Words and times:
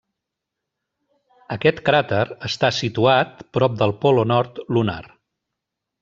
Aquest 1.55 1.81
cràter 1.89 2.23
està 2.49 2.71
situat 2.77 3.43
prop 3.57 3.75
del 3.83 3.93
Polo 4.07 4.23
Nord 4.31 4.63
lunar. 4.79 5.01